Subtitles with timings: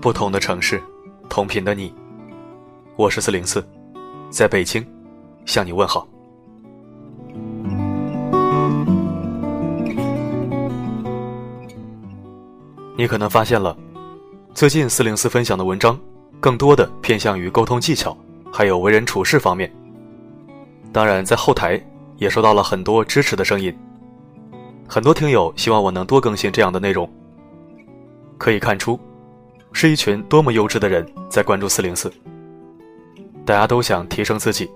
[0.00, 0.82] 不同的城市，
[1.28, 1.92] 同频的你，
[2.96, 3.62] 我是四零四，
[4.30, 4.82] 在北京
[5.44, 6.08] 向你问好。
[12.96, 13.76] 你可能发现了，
[14.54, 15.98] 最近四零四分享的文章，
[16.40, 18.16] 更多的偏向于沟通技巧，
[18.50, 19.70] 还有为人处事方面。
[20.94, 21.78] 当然，在后台
[22.16, 23.76] 也收到了很多支持的声音，
[24.88, 27.06] 很多听友希望我能多更新这样的内容。
[28.38, 28.98] 可以看出，
[29.72, 32.12] 是一群多么优质的人在关注四零四。
[33.44, 34.70] 大家都想提升自己，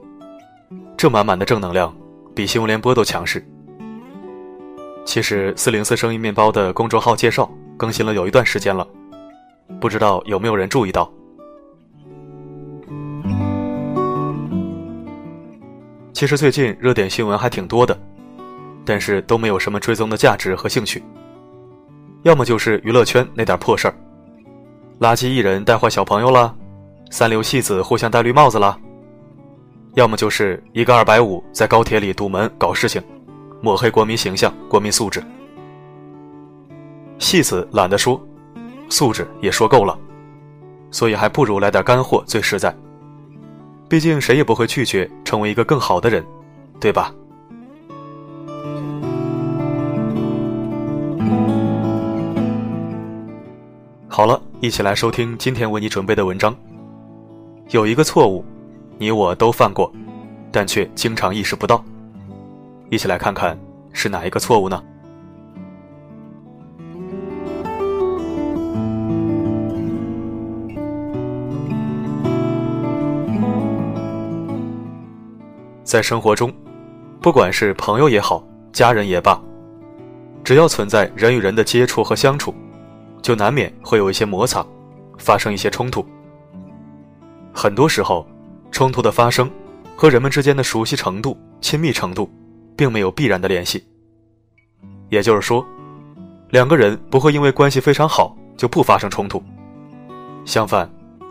[0.97, 1.95] 这满满的正能量，
[2.35, 3.45] 比新闻联播都强势。
[5.05, 8.87] 其实，四零四声音面包的公众号介绍更新了有一段时间了，
[9.81, 11.13] 不知道有没有人注意到？
[16.13, 17.97] 其实最近热点新闻还挺多的，
[18.85, 21.03] 但是都没有什么追踪的价值和兴趣。
[22.23, 23.95] 要么就是娱乐圈那点破事儿，
[25.01, 26.55] 垃圾艺人带坏小朋友了，
[27.11, 28.79] 三流戏子互相戴绿帽子了；
[29.95, 33.03] 要么就是一个二百五在高铁里堵门搞事情，
[33.61, 35.23] 抹黑国民形象、国民素质。
[37.19, 38.21] 戏子懒得说，
[38.89, 39.99] 素质也说够了，
[40.91, 42.75] 所以还不如来点干货最实在。
[43.89, 46.25] 毕竟谁也不会拒绝成为一个更好的人，
[46.81, 47.13] 对吧？
[54.17, 56.55] 好了，一起来收听今天为你准备的文章。
[57.71, 58.45] 有一个错误，
[58.97, 59.93] 你我都犯过，
[60.53, 61.85] 但却经常意识不到。
[62.91, 63.59] 一起来看看
[63.93, 64.81] 是哪一个错误呢？
[75.83, 76.55] 在生活中，
[77.21, 79.43] 不管是朋友也好，家人也罢，
[80.45, 82.55] 只要存在人与人的接触和相处，
[83.25, 84.63] 就难免会有一些摩擦，
[85.17, 86.05] 发生一些冲突。
[87.55, 88.27] 很多时候，
[88.71, 89.51] 冲突的发生
[89.97, 92.31] 和人们之间的熟悉程度、亲密程度，
[92.77, 93.83] 并没有必然的联系。
[95.09, 95.67] 也就是说，
[96.51, 99.43] 两个人不会因为关系非常好就不发生冲突。
[100.45, 100.87] 相反，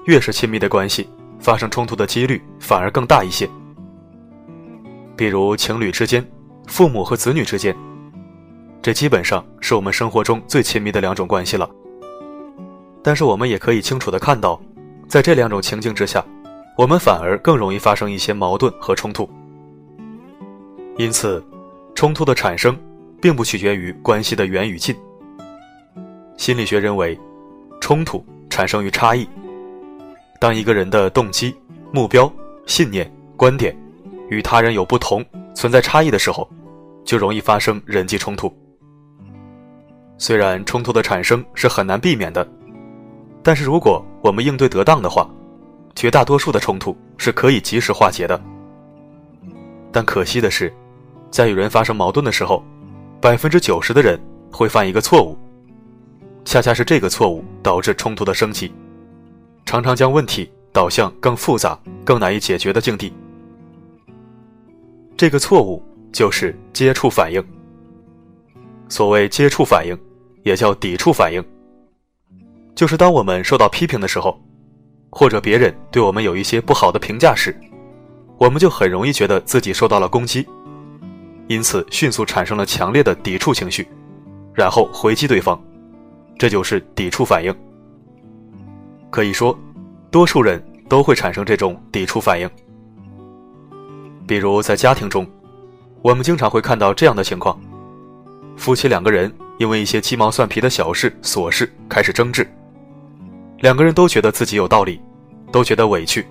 [0.05, 1.07] 越是亲密的关系，
[1.39, 3.47] 发生冲突的几率反而更大一些。
[5.15, 6.27] 比如情侣之间，
[6.65, 7.77] 父母和子女之间，
[8.81, 11.69] 这基本上是我们生活中最亲密的两种关系了。
[13.03, 14.59] 但是我们也可以清楚的看到，
[15.07, 16.25] 在这两种情境之下，
[16.77, 19.29] 我们反而更容易发生一些矛盾和冲突。
[20.97, 21.43] 因此，
[21.93, 22.77] 冲突的产生，
[23.21, 24.95] 并不取决于关系的远与近。
[26.37, 27.19] 心理学认为，
[27.81, 29.27] 冲突产生于差异。
[30.39, 31.55] 当一个人的动机、
[31.91, 32.31] 目标、
[32.65, 33.75] 信念、观点。
[34.29, 36.49] 与他人有不同、存在差异的时候，
[37.03, 38.51] 就容易发生人际冲突。
[40.17, 42.47] 虽然冲突的产生是很难避免的，
[43.43, 45.29] 但是如果我们应对得当的话，
[45.95, 48.39] 绝大多数的冲突是可以及时化解的。
[49.91, 50.73] 但可惜的是，
[51.29, 52.63] 在与人发生矛盾的时候，
[53.21, 54.19] 百分之九十的人
[54.51, 55.37] 会犯一个错误，
[56.45, 58.73] 恰恰是这个错误导致冲突的升级，
[59.65, 63.13] 常常将问题导向更复杂、更难以解决的境地。
[65.17, 67.43] 这个错误就是接触反应。
[68.89, 69.97] 所谓接触反应，
[70.43, 71.43] 也叫抵触反应，
[72.75, 74.39] 就是当我们受到批评的时候，
[75.09, 77.55] 或者别人对我们有一些不好的评价时，
[78.37, 80.45] 我们就很容易觉得自己受到了攻击，
[81.47, 83.87] 因此迅速产生了强烈的抵触情绪，
[84.53, 85.61] 然后回击对方，
[86.37, 87.55] 这就是抵触反应。
[89.11, 89.57] 可以说，
[90.09, 92.49] 多数人都会产生这种抵触反应。
[94.25, 95.29] 比如在家庭中，
[96.01, 97.59] 我们经常会看到这样的情况：
[98.57, 102.47] 夫妻两个人因为一些鸡毛蒜皮的小事琐事开始争执，
[103.63, 105.01] 两个人都觉得自己有道理，
[105.49, 106.27] 都觉得委屈，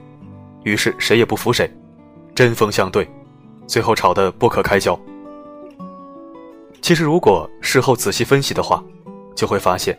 [0.65, 1.66] 于是谁也不服谁，
[2.34, 3.09] 针锋相对，
[3.66, 5.00] 最后吵得不可开交。
[6.82, 8.84] 其实，如果事后仔细分析的话，
[9.34, 9.99] 就会发现，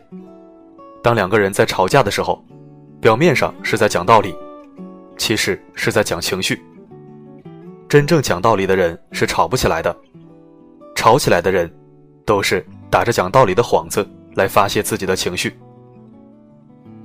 [1.02, 2.40] 当两个人在吵架的时候，
[3.00, 4.32] 表面上是在讲道理，
[5.18, 6.62] 其实是在讲情绪。
[7.88, 9.96] 真正讲道理的人是吵不起来的，
[10.94, 11.68] 吵起来的人，
[12.24, 15.52] 都是打着讲道理的幌子来发泄自己的情绪。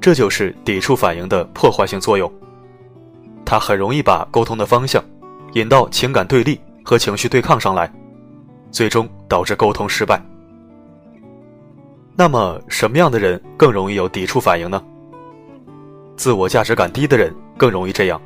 [0.02, 2.32] 这就是抵触反应的破坏性作用，
[3.46, 5.04] 它很容易把沟通的方向
[5.54, 7.92] 引到情感对立和情绪对抗上来，
[8.72, 10.22] 最终导致沟通失败。
[12.16, 14.82] 那么，什么样的人更容易有抵触反应呢？
[16.16, 18.22] 自我价值感低的人更容易这样。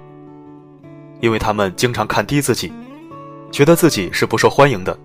[1.22, 2.74] 因为他们经常看低自己，
[3.52, 4.98] 觉得自己是不受欢迎的，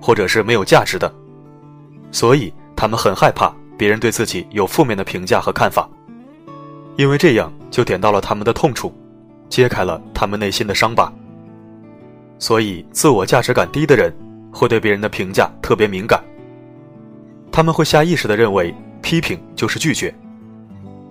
[0.00, 1.12] 或者是没有价值的，
[2.12, 5.88] 所以他们很害怕别人对自己有负面的评价和看法，
[6.96, 8.92] 因为这样就点到了他们的痛处，
[9.48, 11.12] 揭开了他们内心的伤疤。
[12.38, 14.14] 所以，自我价值感低的人
[14.50, 16.22] 会对别人的评价特别敏感。
[17.52, 20.14] 他们会下意识地认为批评就是拒绝，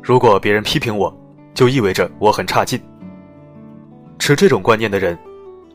[0.01, 1.15] 如果别人批评我，
[1.53, 2.79] 就意味着我很差劲。
[4.19, 5.17] 持这种观念的人，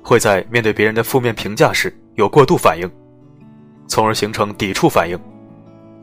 [0.02, 2.88] 会在面对别人的负面评价时有过度反应，
[3.86, 5.18] 从而形成抵触反应，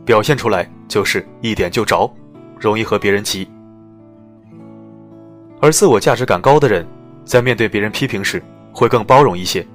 [0.06, 2.10] 表现出来就是一点就着，
[2.60, 3.48] 容易和别人急。
[5.60, 6.88] 而自我价值感高的人，
[7.26, 9.66] 在面对别人批评时，会更包容一些，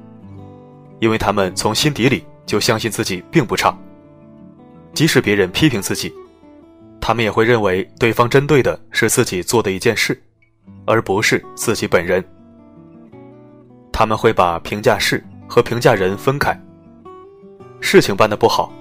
[1.01, 3.77] 因为他们从心底里就相信自己并不差。
[4.95, 6.13] 即使别人批评自己，
[7.01, 10.21] 他们也会认为对方针对的是自己做的一件事，
[10.87, 12.25] 而不是自己本人。
[13.93, 16.59] 他们会把评价事和评价人分开。
[17.81, 18.73] 事情办得不好，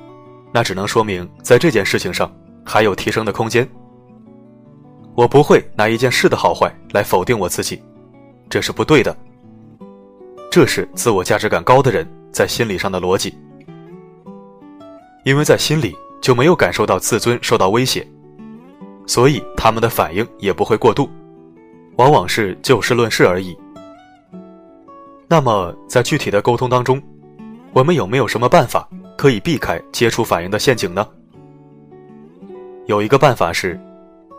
[0.53, 2.31] 那只能说明在这件事情上
[2.63, 3.67] 还有提升的空间。
[5.15, 7.81] 我不会拿一件事的好坏来否定我自己，
[8.49, 9.15] 这是不对的。
[10.49, 13.37] 这是自我价值感高的人在心理上的逻辑，
[15.23, 18.05] 因为在心里就没有感受到自尊受到威胁，
[19.05, 21.09] 所以他们的反应也不会过度，
[21.97, 23.57] 往往是就事论事而已。
[25.27, 27.01] 那么在具体的沟通当中，
[27.71, 28.87] 我们有没有什么办法
[29.17, 31.07] 可以避开接触反应的陷阱呢？
[32.87, 33.79] 有一个办法是，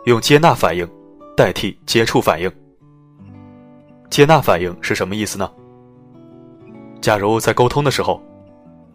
[0.05, 0.87] 用接纳反应
[1.35, 2.51] 代替接触反应。
[4.09, 5.49] 接纳反应是什么意思呢？
[7.01, 8.21] 假如在沟通的时候，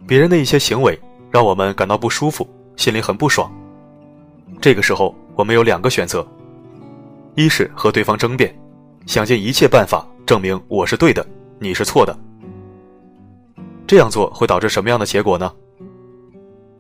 [0.07, 0.99] 别人的一些行为
[1.31, 2.47] 让我们感到不舒服，
[2.77, 3.51] 心里很不爽。
[4.61, 6.27] 这个时候，我们有两个选择：
[7.35, 8.55] 一是和对方争辩，
[9.07, 11.27] 想尽一切办法证明我是对的，
[11.59, 12.17] 你是错的。
[13.87, 15.51] 这样做会导致什么样的结果呢？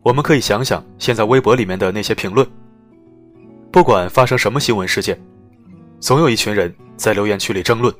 [0.03, 2.47] 我们可以想想现在微博里面的那些评论，
[3.79, 5.17] 不管发生什么新闻事件，
[6.01, 7.95] 总有一群人在留言区里争论，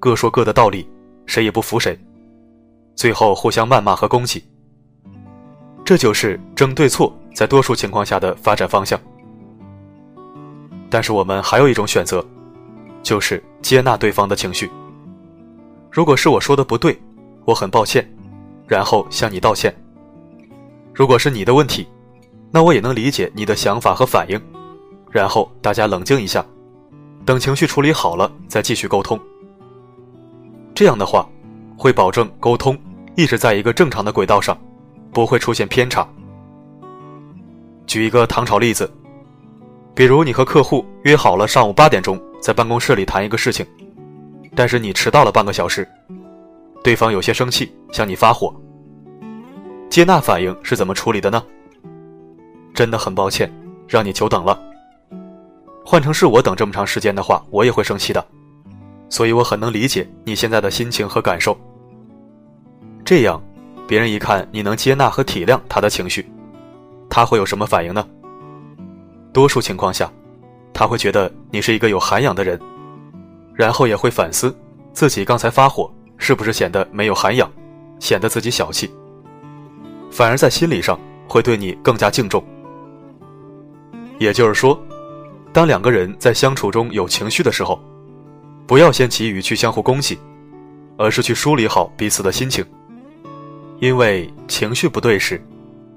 [0.00, 0.84] 各说各的道理，
[1.24, 1.96] 谁也不服谁。
[2.96, 4.42] 最后互相谩骂和攻击，
[5.84, 9.00] 这就是争对错在多数情况下的发展方向。
[10.90, 12.26] 但是我们还有一种选择，
[13.00, 14.68] 就是接纳对方的情绪。
[15.92, 17.00] 如果是我说的不对，
[17.44, 18.04] 我很抱歉，
[18.66, 19.72] 然后向你道歉。
[20.92, 21.86] 如果是你的问题，
[22.50, 24.42] 那我也能理解你的想法和反应，
[25.14, 26.44] 然后大家冷静一下，
[27.24, 29.16] 等情绪处理好了再继续沟通。
[30.74, 31.24] 这样的话。
[31.76, 32.78] 会保证沟通
[33.16, 34.56] 一直在一个正常的轨道上，
[35.12, 36.06] 不会出现偏差。
[37.84, 38.88] 举一个唐朝例子，
[39.92, 43.66] 比如你和客户约好了上午八点钟在办公室里谈一个事情，
[44.54, 45.86] 但是你迟到了半个小时，
[46.84, 48.54] 对方有些生气，向你发火。
[49.90, 51.42] 接纳反应是怎么处理的呢？
[52.72, 53.52] 真的很抱歉，
[53.88, 54.56] 让你久等了。
[55.94, 58.26] 换成是我等这么长时间的话，我也会生气的。
[59.08, 61.56] 所以我很能理解你现在的心情和感受。
[63.04, 63.40] 这样，
[63.86, 66.28] 别人一看你能接纳和体谅他的情绪，
[67.08, 68.04] 他会有什么反应呢？
[69.32, 70.10] 多数情况下，
[70.72, 72.58] 他会觉得你是一个有涵养的人，
[73.54, 74.52] 然后也会反思
[74.92, 75.88] 自己刚才发火
[76.18, 77.48] 是不是显得没有涵养，
[78.00, 78.92] 显得自己小气，
[80.10, 80.98] 反而在心理上
[81.28, 82.44] 会对你更加敬重。
[84.18, 84.76] 也就是说，
[85.54, 87.80] 当两个人在相处中有情绪的时候。
[88.66, 90.18] 不要先急于去相互攻击，
[90.96, 92.64] 而是去梳理好彼此的心情。
[93.78, 95.38] 因为情绪不对时，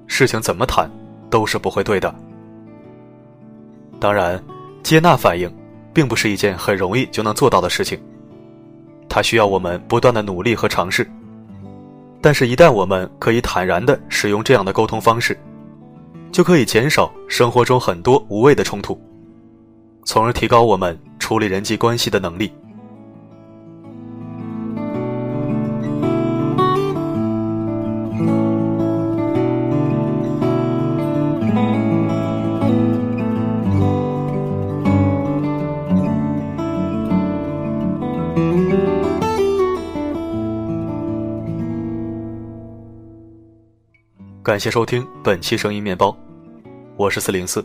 [0.06, 0.86] 事情怎么谈
[1.30, 2.14] 都是不会对的。
[3.98, 4.38] 当然，
[4.82, 5.50] 接纳反应
[5.94, 7.98] 并不是一件很容易就能做到的事情，
[9.08, 11.10] 它需要我们不断的努力和尝试。
[12.20, 15.34] 但是，一旦我们可以坦然的使用这样的沟通方式，
[16.30, 19.00] 就可以减少生活中很多无谓的冲突，
[20.08, 20.98] 从而提高我们。
[21.18, 22.50] 处理人际关系的能力。
[44.42, 46.16] 感谢收听本期声音面包，
[46.96, 47.62] 我是四零四。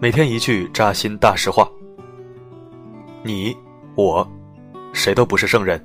[0.00, 1.68] 每天一句扎心大实话。
[3.22, 3.56] 你，
[3.94, 4.28] 我，
[4.92, 5.82] 谁都不是圣人。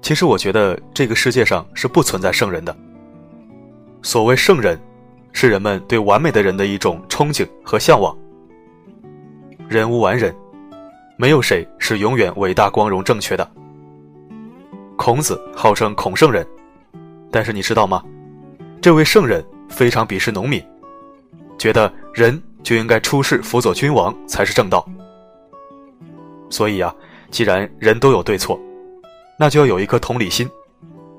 [0.00, 2.76] 其实我觉得这个世界上是不存在圣人的。
[4.02, 4.80] 所谓圣人，
[5.32, 8.16] 是人们对完美的人的一种憧憬和向往。
[9.68, 10.34] 人无完人，
[11.16, 13.48] 没有谁是永远伟大、光荣、正确的。
[14.96, 16.44] 孔子号称孔圣人，
[17.30, 18.02] 但是你知道吗？
[18.80, 20.60] 这位圣人非常鄙视农民，
[21.58, 24.86] 觉得人就应该出仕辅佐君王才是正道。
[26.50, 26.94] 所以啊，
[27.30, 28.60] 既然人都有对错，
[29.38, 30.48] 那就要有一颗同理心，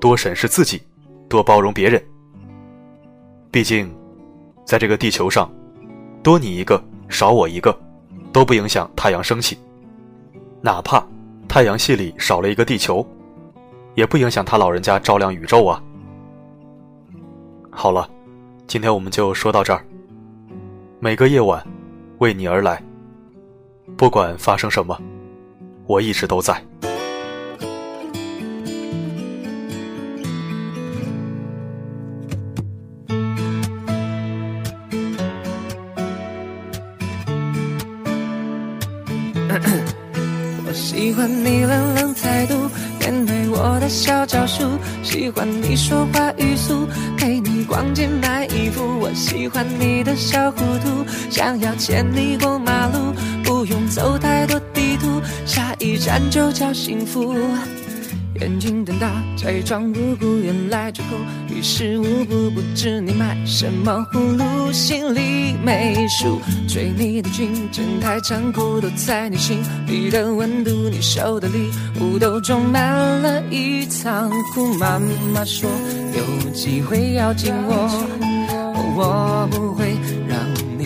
[0.00, 0.82] 多审视自己，
[1.28, 2.02] 多包容别人。
[3.50, 3.92] 毕竟，
[4.64, 5.52] 在这个地球上，
[6.22, 7.76] 多你一个少我一个，
[8.32, 9.58] 都不影响太阳升起。
[10.60, 11.04] 哪怕
[11.48, 13.06] 太阳系里少了一个地球，
[13.94, 15.82] 也不影响他老人家照亮宇宙啊。
[17.70, 18.08] 好了，
[18.66, 19.84] 今天我们就说到这儿。
[21.04, 21.62] 每个夜晚，
[22.20, 22.82] 为你而来。
[23.94, 24.98] 不管发生什么，
[25.86, 26.54] 我一直都在。
[40.66, 42.54] 我喜欢你冷冷态度，
[42.98, 44.64] 面对我的小招数。
[45.02, 47.33] 喜欢你说话语速，陪
[47.64, 48.82] 逛街买衣服。
[49.00, 57.34] 我喜欢你的小糊涂，想要牵你过马路，不用走太多地图，下一站就叫幸福。
[58.40, 61.16] 眼睛瞪大，假装无辜，原来最后
[61.48, 62.50] 于事无补。
[62.50, 66.40] 不知你买什么葫芦，心里没数。
[66.66, 70.70] 追你的劲真太残酷，都在你心里的温度。
[70.90, 72.82] 你收的礼物都装满
[73.22, 74.74] 了一仓库。
[74.74, 74.98] 妈
[75.32, 75.70] 妈说
[76.16, 77.88] 有机会要紧握，
[78.96, 79.96] 我不会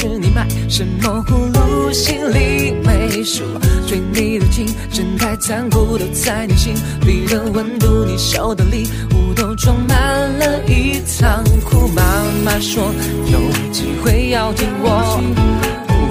[0.00, 3.44] 是你买什么葫芦，心里没数。
[3.86, 8.06] 追你的劲真太残酷，都在你心里的温度。
[8.06, 9.98] 你收的礼物都装满
[10.38, 11.86] 了一仓库。
[11.88, 12.02] 妈
[12.42, 12.82] 妈说
[13.26, 13.38] 有
[13.72, 15.20] 机会要听我，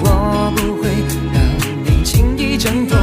[0.04, 0.88] 我不会
[1.34, 1.42] 让
[1.84, 2.96] 你轻易挣脱。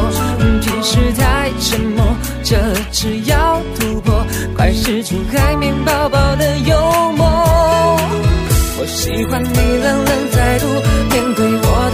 [0.62, 2.15] 平时太沉默，
[2.46, 2.56] 这
[2.94, 4.25] 次要突破，
[4.56, 7.27] 快使出海绵宝宝的幽默。
[8.79, 10.06] 我喜欢你冷，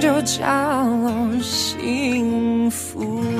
[0.00, 0.42] 就叫
[1.42, 3.37] 幸福。